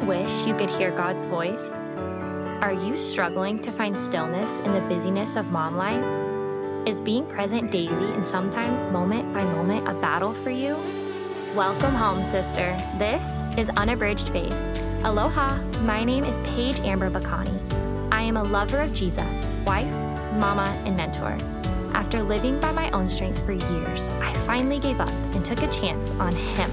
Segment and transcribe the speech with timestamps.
[0.00, 1.78] you wish you could hear God's voice?
[2.60, 6.04] Are you struggling to find stillness in the busyness of mom life?
[6.86, 10.76] Is being present daily and sometimes moment by moment a battle for you?
[11.54, 12.76] Welcome home, sister.
[12.98, 13.24] This
[13.56, 14.54] is Unabridged Faith.
[15.04, 17.58] Aloha, my name is Paige Amber Bacani.
[18.12, 19.90] I am a lover of Jesus, wife,
[20.34, 21.38] mama, and mentor.
[21.94, 25.68] After living by my own strength for years, I finally gave up and took a
[25.68, 26.70] chance on Him.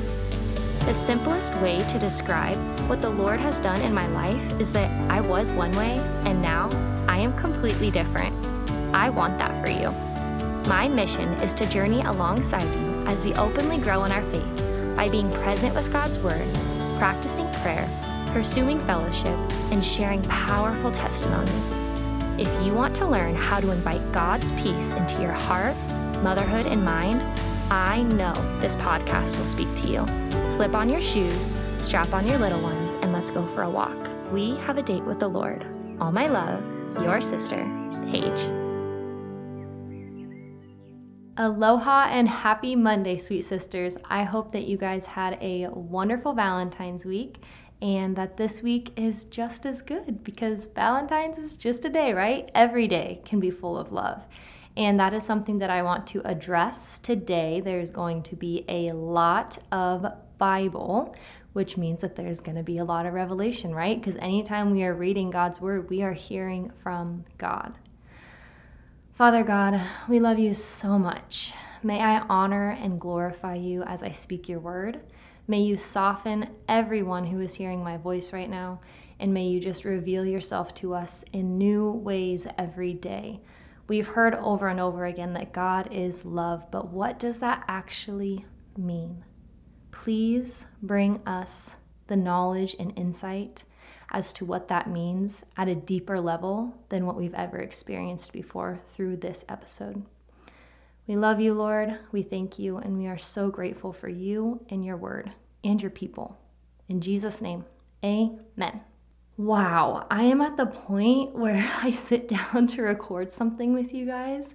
[0.86, 2.58] The simplest way to describe
[2.90, 6.42] what the Lord has done in my life is that I was one way and
[6.42, 6.70] now
[7.08, 8.36] I am completely different.
[8.94, 9.92] I want that for you.
[10.68, 15.08] My mission is to journey alongside you as we openly grow in our faith by
[15.08, 16.48] being present with God's Word,
[16.98, 17.90] practicing prayer,
[18.34, 19.38] pursuing fellowship,
[19.72, 21.82] and sharing powerful testimonies.
[22.38, 25.78] If you want to learn how to invite God's peace into your heart,
[26.22, 27.22] motherhood, and mind,
[27.74, 30.06] I know this podcast will speak to you.
[30.48, 33.98] Slip on your shoes, strap on your little ones, and let's go for a walk.
[34.32, 35.66] We have a date with the Lord.
[36.00, 36.64] All my love,
[37.02, 37.64] your sister,
[38.08, 38.42] Paige.
[41.38, 43.98] Aloha and happy Monday, sweet sisters.
[44.06, 47.38] I hope that you guys had a wonderful Valentine's week
[47.82, 52.52] and that this week is just as good because Valentine's is just a day, right?
[52.54, 54.28] Every day can be full of love.
[54.76, 57.62] And that is something that I want to address today.
[57.62, 60.06] There's going to be a lot of
[60.38, 61.16] Bible,
[61.54, 64.00] which means that there's going to be a lot of revelation, right?
[64.00, 67.78] Because anytime we are reading God's word, we are hearing from God.
[69.14, 71.54] Father God, we love you so much.
[71.84, 75.02] May I honor and glorify you as I speak your word.
[75.48, 78.80] May you soften everyone who is hearing my voice right now,
[79.20, 83.42] and may you just reveal yourself to us in new ways every day.
[83.94, 88.44] We've heard over and over again that God is love, but what does that actually
[88.76, 89.24] mean?
[89.92, 91.76] Please bring us
[92.08, 93.66] the knowledge and insight
[94.12, 98.80] as to what that means at a deeper level than what we've ever experienced before
[98.84, 100.04] through this episode.
[101.06, 102.00] We love you, Lord.
[102.12, 105.34] We thank you, and we are so grateful for you and your word
[105.64, 106.40] and your people.
[106.90, 107.66] In Jesus' name,
[108.04, 108.82] amen.
[109.36, 114.06] Wow, I am at the point where I sit down to record something with you
[114.06, 114.54] guys,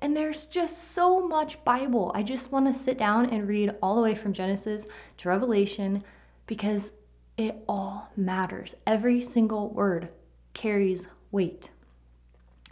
[0.00, 2.12] and there's just so much Bible.
[2.14, 4.86] I just want to sit down and read all the way from Genesis
[5.18, 6.04] to Revelation
[6.46, 6.92] because
[7.36, 8.74] it all matters.
[8.86, 10.10] Every single word
[10.52, 11.70] carries weight.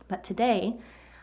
[0.08, 0.78] But today,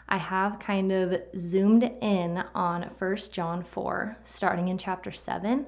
[0.09, 5.67] I have kind of zoomed in on 1 John 4, starting in chapter 7.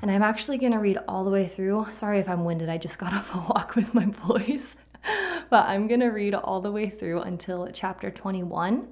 [0.00, 1.86] And I'm actually going to read all the way through.
[1.92, 4.76] Sorry if I'm winded, I just got off a walk with my boys.
[5.50, 8.88] but I'm going to read all the way through until chapter 21.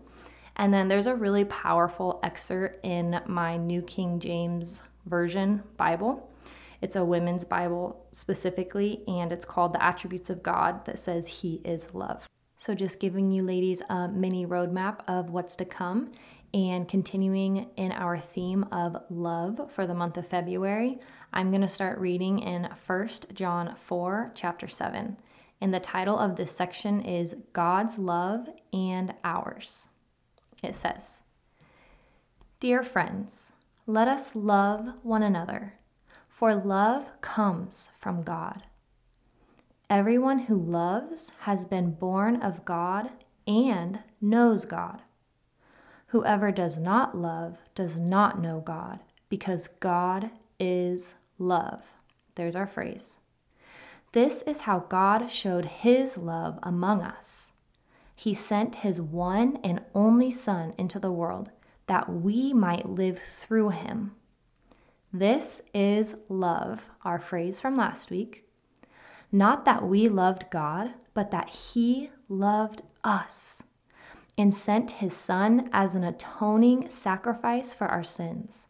[0.57, 6.29] And then there's a really powerful excerpt in my New King James Version Bible.
[6.83, 11.61] It's a women's Bible specifically, and it's called The Attributes of God that says He
[11.65, 12.27] is love.
[12.57, 16.13] So, just giving you ladies a mini roadmap of what's to come
[16.53, 20.99] and continuing in our theme of love for the month of February.
[21.33, 25.17] I'm going to start reading in 1 John 4, chapter 7.
[25.61, 29.89] And the title of this section is God's Love and Ours.
[30.63, 31.23] It says,
[32.59, 33.53] Dear friends,
[33.87, 35.75] let us love one another,
[36.29, 38.65] for love comes from God.
[39.89, 43.11] Everyone who loves has been born of God
[43.47, 45.03] and knows God.
[46.11, 51.95] Whoever does not love does not know God, because God is love.
[52.35, 53.19] There's our phrase.
[54.13, 57.53] This is how God showed his love among us.
[58.17, 61.51] He sent his one and only Son into the world
[61.87, 64.17] that we might live through him.
[65.13, 68.45] This is love, our phrase from last week.
[69.33, 73.63] Not that we loved God, but that He loved us
[74.41, 78.69] and sent His Son as an atoning sacrifice for our sins.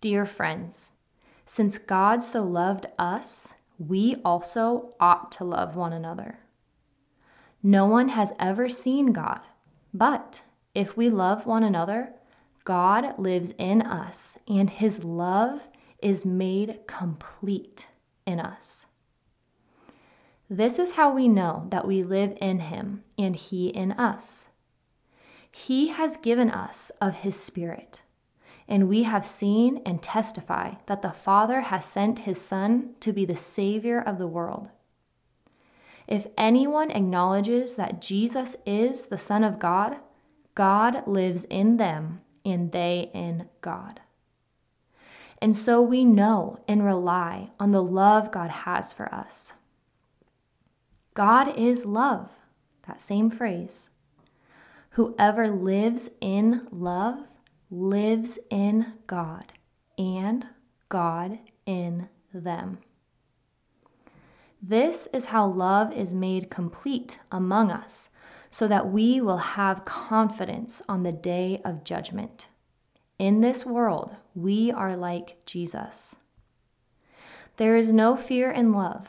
[0.00, 0.92] Dear friends,
[1.44, 6.38] since God so loved us, we also ought to love one another.
[7.62, 9.42] No one has ever seen God,
[9.92, 10.42] but
[10.74, 12.14] if we love one another,
[12.64, 15.68] God lives in us, and his love
[16.02, 17.88] is made complete
[18.24, 18.86] in us.
[20.52, 24.48] This is how we know that we live in Him and He in us.
[25.48, 28.02] He has given us of His Spirit,
[28.66, 33.24] and we have seen and testify that the Father has sent His Son to be
[33.24, 34.70] the Savior of the world.
[36.08, 39.98] If anyone acknowledges that Jesus is the Son of God,
[40.56, 44.00] God lives in them and they in God.
[45.40, 49.52] And so we know and rely on the love God has for us.
[51.14, 52.30] God is love,
[52.86, 53.90] that same phrase.
[54.90, 57.26] Whoever lives in love
[57.70, 59.52] lives in God,
[59.96, 60.46] and
[60.88, 62.78] God in them.
[64.62, 68.10] This is how love is made complete among us,
[68.50, 72.48] so that we will have confidence on the day of judgment.
[73.18, 76.16] In this world, we are like Jesus.
[77.56, 79.08] There is no fear in love,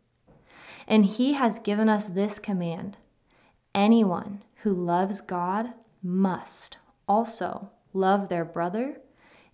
[0.91, 2.97] And he has given us this command
[3.73, 5.69] anyone who loves God
[6.03, 6.77] must
[7.07, 8.99] also love their brother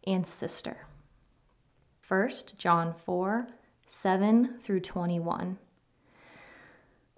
[0.07, 0.87] and sister.
[2.07, 3.49] 1 John 4
[3.85, 5.59] 7 through 21.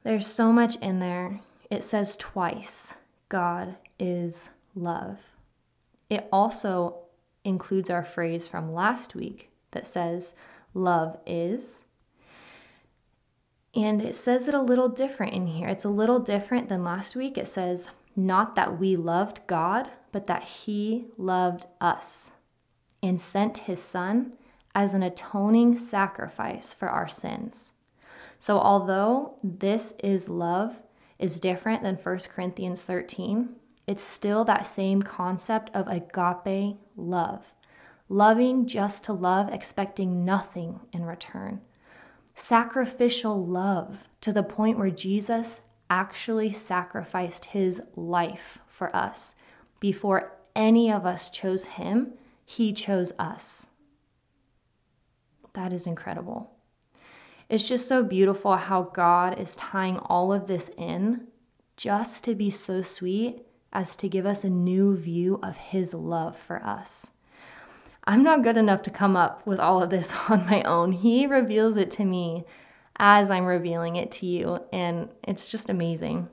[0.03, 1.39] There's so much in there.
[1.71, 2.95] It says twice
[3.29, 5.19] God is love.
[6.09, 7.03] It also
[7.45, 10.33] includes our phrase from last week that says
[10.73, 11.85] love is.
[13.79, 15.69] And it says it a little different in here.
[15.69, 17.37] It's a little different than last week.
[17.37, 22.31] It says, not that we loved God, but that He loved us
[23.01, 24.33] and sent His Son
[24.75, 27.71] as an atoning sacrifice for our sins.
[28.37, 30.83] So, although this is love
[31.17, 33.55] is different than 1 Corinthians 13,
[33.87, 37.53] it's still that same concept of agape love.
[38.09, 41.61] Loving just to love, expecting nothing in return.
[42.39, 45.59] Sacrificial love to the point where Jesus
[45.89, 49.35] actually sacrificed his life for us.
[49.81, 52.13] Before any of us chose him,
[52.45, 53.67] he chose us.
[55.51, 56.51] That is incredible.
[57.49, 61.27] It's just so beautiful how God is tying all of this in
[61.75, 66.37] just to be so sweet as to give us a new view of His love
[66.37, 67.11] for us.
[68.09, 70.93] I'm not good enough to come up with all of this on my own.
[70.93, 72.43] He reveals it to me
[72.97, 76.27] as I'm revealing it to you, and it's just amazing.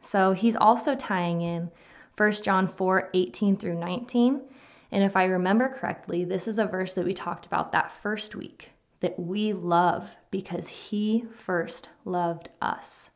[0.00, 1.70] So he's also tying in
[2.16, 4.42] 1 John 4 18 through 19.
[4.90, 8.34] And if I remember correctly, this is a verse that we talked about that first
[8.34, 13.10] week that we love because he first loved us.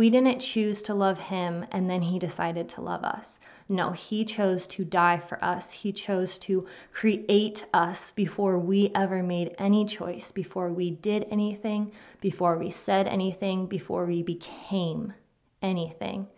[0.00, 3.38] We didn't choose to love him and then he decided to love us.
[3.68, 5.72] No, he chose to die for us.
[5.72, 11.92] He chose to create us before we ever made any choice, before we did anything,
[12.18, 15.12] before we said anything, before we became
[15.60, 16.28] anything,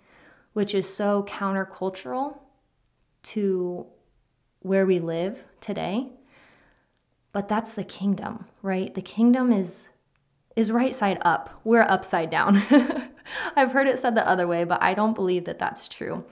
[0.54, 2.38] which is so countercultural
[3.22, 3.86] to
[4.62, 6.08] where we live today
[7.30, 8.92] but that's the kingdom, right?
[8.92, 9.88] The kingdom is
[10.56, 11.60] is right side up.
[11.62, 12.60] We're upside down.
[13.56, 16.24] I've heard it said the other way, but I don't believe that that's true.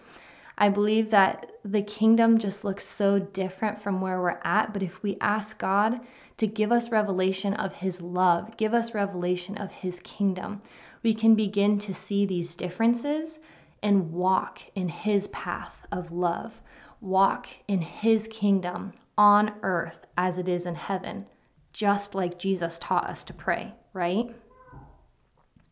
[0.59, 5.03] I believe that the kingdom just looks so different from where we're at, but if
[5.03, 6.01] we ask God
[6.37, 10.61] to give us revelation of his love, give us revelation of his kingdom,
[11.03, 13.39] we can begin to see these differences
[13.83, 16.61] and walk in his path of love,
[17.01, 21.27] walk in his kingdom on earth as it is in heaven,
[21.73, 24.35] just like Jesus taught us to pray, right?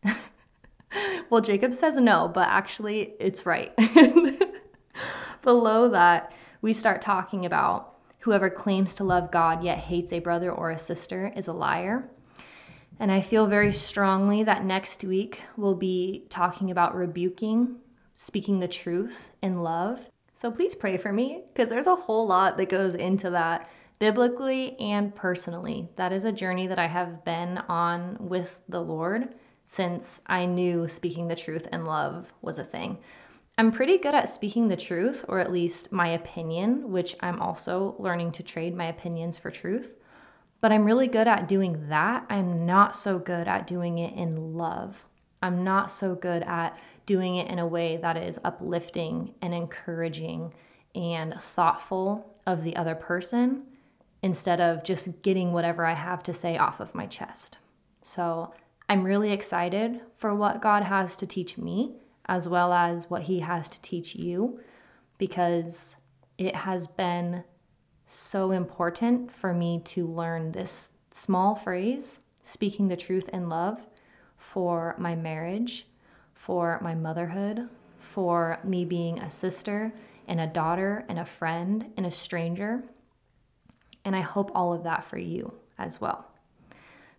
[1.29, 3.71] well, Jacob says no, but actually it's right.
[5.41, 10.51] Below that, we start talking about whoever claims to love God yet hates a brother
[10.51, 12.09] or a sister is a liar.
[12.99, 17.77] And I feel very strongly that next week we'll be talking about rebuking,
[18.13, 22.55] speaking the truth in love, so please pray for me because there's a whole lot
[22.55, 23.69] that goes into that
[23.99, 25.89] biblically and personally.
[25.97, 29.35] That is a journey that I have been on with the Lord
[29.69, 32.97] since I knew speaking the truth in love was a thing.
[33.55, 37.93] I'm pretty good at speaking the truth, or at least my opinion, which I'm also
[37.99, 39.93] learning to trade my opinions for truth.
[40.59, 42.25] But I'm really good at doing that.
[42.31, 45.05] I'm not so good at doing it in love.
[45.43, 50.51] I'm not so good at doing it in a way that is uplifting and encouraging
[50.95, 53.67] and thoughtful of the other person
[54.23, 57.59] instead of just getting whatever I have to say off of my chest.
[58.01, 58.51] So
[58.89, 61.93] I'm really excited for what God has to teach me
[62.25, 64.59] as well as what He has to teach you
[65.19, 65.95] because
[66.39, 67.43] it has been
[68.07, 73.85] so important for me to learn this small phrase, speaking the truth in love,
[74.37, 75.85] for my marriage,
[76.33, 77.69] for my motherhood,
[77.99, 79.93] for me being a sister
[80.27, 82.83] and a daughter and a friend and a stranger.
[84.03, 86.25] And I hope all of that for you as well.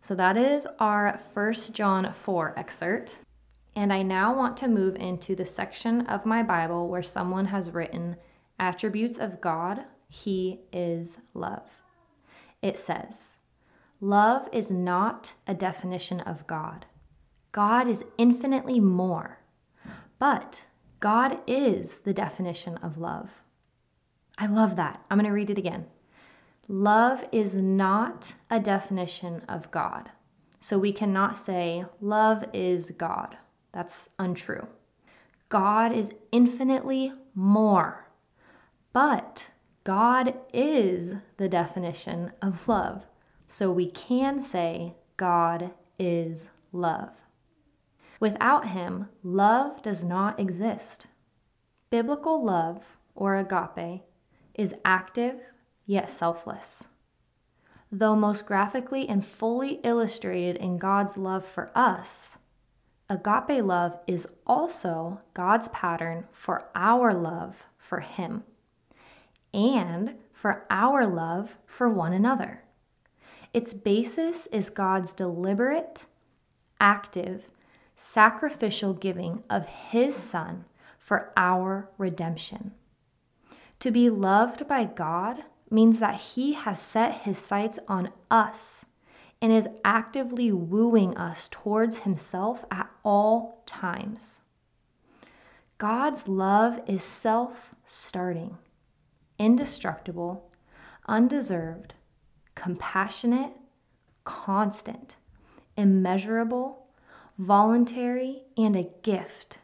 [0.00, 3.16] So that is our 1 John 4 excerpt.
[3.76, 7.70] And I now want to move into the section of my Bible where someone has
[7.70, 8.16] written
[8.58, 9.84] attributes of God.
[10.08, 11.70] He is love.
[12.62, 13.36] It says,
[14.00, 16.86] Love is not a definition of God.
[17.52, 19.40] God is infinitely more.
[20.18, 20.66] But
[21.00, 23.42] God is the definition of love.
[24.38, 25.04] I love that.
[25.10, 25.86] I'm going to read it again.
[26.72, 30.08] Love is not a definition of God.
[30.60, 33.36] So we cannot say, love is God.
[33.72, 34.68] That's untrue.
[35.48, 38.06] God is infinitely more.
[38.92, 39.50] But
[39.82, 43.08] God is the definition of love.
[43.48, 47.24] So we can say God is love.
[48.20, 51.08] Without Him, love does not exist.
[51.90, 54.02] Biblical love, or agape,
[54.54, 55.40] is active
[55.90, 56.88] yet selfless.
[57.90, 62.38] Though most graphically and fully illustrated in God's love for us,
[63.08, 68.44] agape love is also God's pattern for our love for Him
[69.52, 72.62] and for our love for one another.
[73.52, 76.06] Its basis is God's deliberate,
[76.78, 77.50] active,
[77.96, 80.66] sacrificial giving of His Son
[81.00, 82.74] for our redemption.
[83.80, 88.84] To be loved by God means that He has set His sights on us
[89.40, 94.40] and is actively wooing us towards Himself at all times.
[95.78, 98.58] God's love is self starting,
[99.38, 100.50] indestructible,
[101.08, 101.94] undeserved,
[102.54, 103.52] compassionate,
[104.24, 105.16] constant,
[105.76, 106.86] immeasurable,
[107.38, 109.58] voluntary, and a gift.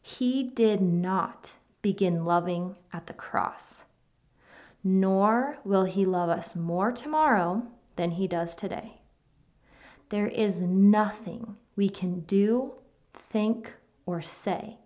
[0.00, 3.84] He did not begin loving at the cross,
[4.84, 7.62] nor will he love us more tomorrow
[7.96, 9.00] than he does today.
[10.08, 12.74] There is nothing we can do,
[13.12, 13.74] think,
[14.06, 14.78] or say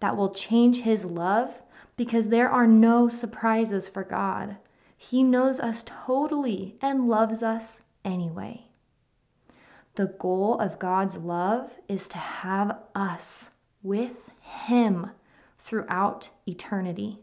[0.00, 1.62] that will change his love
[1.96, 4.56] because there are no surprises for God.
[4.96, 8.68] He knows us totally and loves us anyway.
[9.94, 13.50] The goal of God's love is to have us
[13.82, 15.10] with Him
[15.58, 17.18] throughout eternity.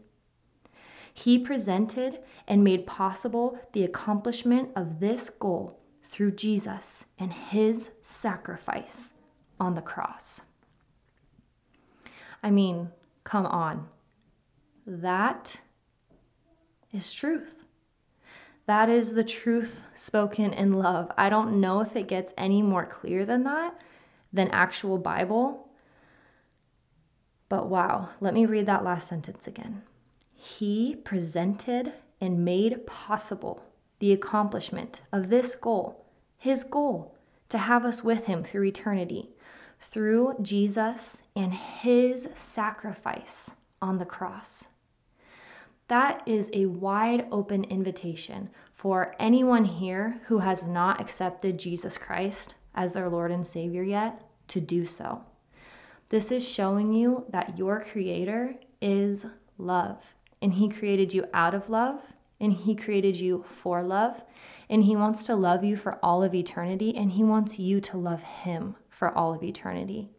[1.16, 9.14] He presented and made possible the accomplishment of this goal through Jesus and His sacrifice
[9.58, 10.42] on the cross.
[12.42, 12.90] I mean,
[13.24, 13.88] come on.
[14.86, 15.62] That
[16.92, 17.64] is truth.
[18.66, 21.10] That is the truth spoken in love.
[21.16, 23.80] I don't know if it gets any more clear than that,
[24.34, 25.70] than actual Bible.
[27.48, 29.82] But wow, let me read that last sentence again.
[30.46, 33.64] He presented and made possible
[33.98, 36.06] the accomplishment of this goal,
[36.38, 37.16] his goal,
[37.48, 39.30] to have us with him through eternity,
[39.80, 44.68] through Jesus and his sacrifice on the cross.
[45.88, 52.54] That is a wide open invitation for anyone here who has not accepted Jesus Christ
[52.72, 55.24] as their Lord and Savior yet to do so.
[56.08, 59.26] This is showing you that your Creator is
[59.58, 64.24] love, and He created you out of love, and He created you for love,
[64.68, 67.96] and He wants to love you for all of eternity, and He wants you to
[67.96, 70.10] love Him for all of eternity.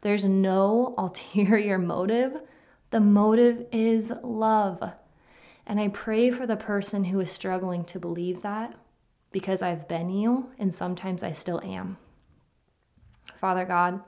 [0.00, 2.40] There's no ulterior motive.
[2.90, 4.92] The motive is love.
[5.66, 8.74] And I pray for the person who is struggling to believe that
[9.30, 11.98] because I've been you and sometimes I still am.
[13.36, 14.00] Father God,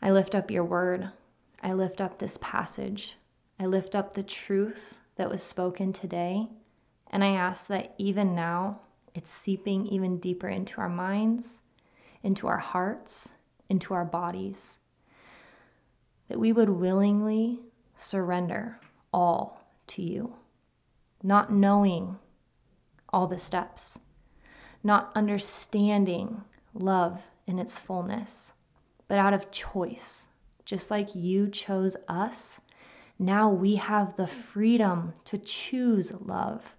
[0.00, 1.10] I lift up your word.
[1.62, 3.16] I lift up this passage.
[3.58, 6.48] I lift up the truth that was spoken today.
[7.10, 8.80] And I ask that even now,
[9.14, 11.60] it's seeping even deeper into our minds,
[12.22, 13.32] into our hearts,
[13.68, 14.78] into our bodies.
[16.28, 17.60] That we would willingly
[17.94, 18.80] surrender
[19.12, 20.34] all to you
[21.24, 22.18] not knowing
[23.08, 23.98] all the steps,
[24.82, 26.42] not understanding
[26.74, 28.52] love in its fullness,
[29.08, 30.28] but out of choice.
[30.66, 32.60] Just like you chose us,
[33.18, 36.74] now we have the freedom to choose love.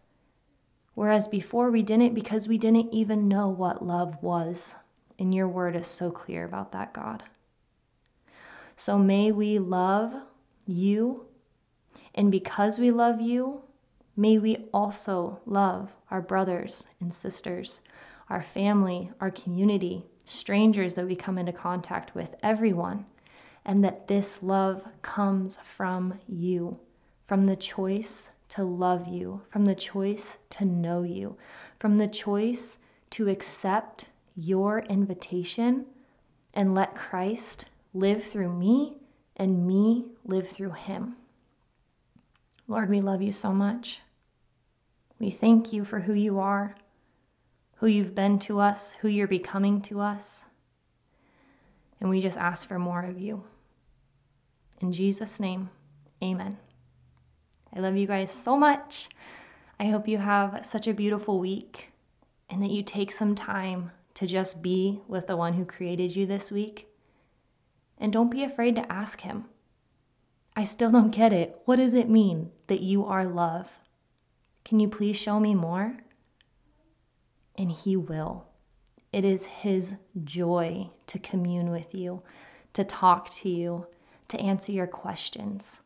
[0.93, 4.75] Whereas before we didn't because we didn't even know what love was.
[5.17, 7.23] And your word is so clear about that, God.
[8.75, 10.13] So may we love
[10.65, 11.27] you.
[12.13, 13.61] And because we love you,
[14.15, 17.81] may we also love our brothers and sisters,
[18.29, 23.05] our family, our community, strangers that we come into contact with, everyone,
[23.65, 26.79] and that this love comes from you,
[27.25, 31.35] from the choice to love you, from the choice to know you,
[31.79, 32.77] from the choice
[33.09, 34.05] to accept
[34.35, 35.85] your invitation
[36.53, 38.97] and let Christ live through me
[39.35, 41.15] and me live through him.
[42.67, 44.01] Lord, we love you so much.
[45.19, 46.75] We thank you for who you are,
[47.77, 50.45] who you've been to us, who you're becoming to us.
[51.99, 53.43] And we just ask for more of you.
[54.81, 55.69] In Jesus' name,
[56.23, 56.57] amen.
[57.73, 59.09] I love you guys so much.
[59.79, 61.91] I hope you have such a beautiful week
[62.49, 66.25] and that you take some time to just be with the one who created you
[66.25, 66.87] this week.
[67.97, 69.45] And don't be afraid to ask him.
[70.55, 71.59] I still don't get it.
[71.65, 73.79] What does it mean that you are love?
[74.63, 75.97] Can you please show me more?
[77.57, 78.47] And he will.
[79.11, 82.21] It is his joy to commune with you,
[82.73, 83.87] to talk to you,
[84.29, 85.81] to answer your questions.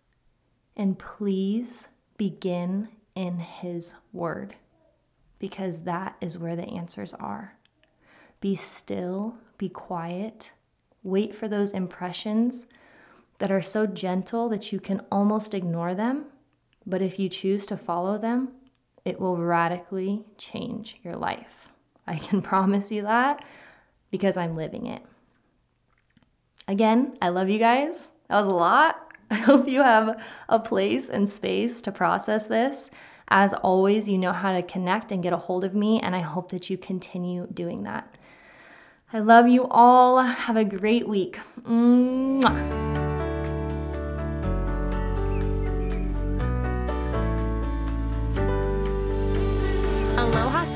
[0.76, 4.56] And please begin in his word,
[5.40, 7.58] because that is where the answers are.
[8.40, 10.54] Be still, be quiet,
[11.04, 12.66] wait for those impressions
[13.40, 16.26] that are so gentle that you can almost ignore them.
[16.86, 18.50] But if you choose to follow them,
[19.06, 21.70] it will radically change your life.
[22.06, 23.44] I can promise you that
[24.12, 25.04] because I'm living it.
[26.68, 28.12] Again, I love you guys.
[28.30, 29.12] That was a lot.
[29.32, 32.90] I hope you have a place and space to process this.
[33.28, 36.20] As always, you know how to connect and get a hold of me, and I
[36.20, 38.18] hope that you continue doing that.
[39.14, 40.20] I love you all.
[40.20, 41.40] Have a great week.
[41.62, 42.90] Mwah.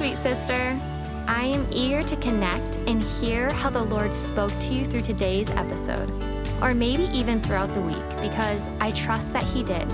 [0.04, 0.78] sweet sister.
[1.28, 5.50] I am eager to connect and hear how the Lord spoke to you through today's
[5.52, 6.10] episode,
[6.62, 9.92] or maybe even throughout the week, because I trust that He did.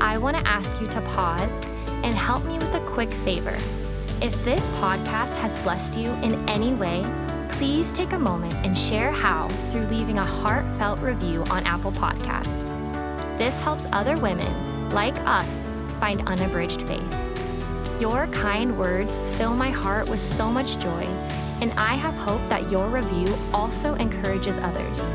[0.00, 1.64] I want to ask you to pause
[2.02, 3.56] and help me with a quick favor.
[4.22, 7.04] If this podcast has blessed you in any way,
[7.50, 12.66] please take a moment and share how through leaving a heartfelt review on Apple Podcast.
[13.36, 17.16] This helps other women, like us, find unabridged faith.
[18.00, 21.04] Your kind words fill my heart with so much joy,
[21.60, 25.12] and I have hope that your review also encourages others.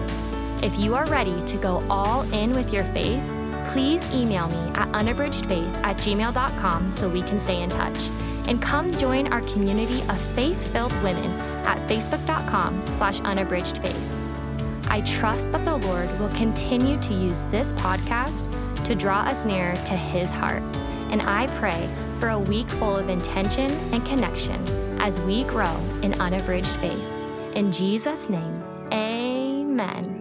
[0.65, 3.21] If you are ready to go all in with your faith,
[3.65, 8.09] please email me at unabridgedfaith at gmail.com so we can stay in touch.
[8.47, 11.29] And come join our community of faith-filled women
[11.67, 14.89] at facebook.com slash unabridgedfaith.
[14.89, 18.45] I trust that the Lord will continue to use this podcast
[18.85, 20.63] to draw us nearer to his heart.
[21.11, 21.87] And I pray
[22.19, 24.65] for a week full of intention and connection
[24.99, 27.55] as we grow in unabridged faith.
[27.55, 30.14] In Jesus' name, amen.